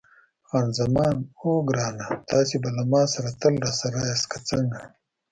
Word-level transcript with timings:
خان 0.47 0.67
زمان: 0.79 1.15
اوه 1.39 1.61
ګرانه، 1.69 2.07
تاسي 2.29 2.57
به 2.63 2.69
له 2.77 2.83
ما 2.91 3.01
سره 3.13 3.29
تل 3.41 3.53
راسره 3.63 3.99
یاست، 4.09 4.27
که 4.31 4.37
څنګه؟ 4.49 4.79